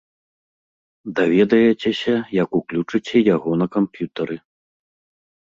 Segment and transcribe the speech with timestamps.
[1.19, 4.37] Даведаецеся, як уключыце яго на камп'ютары.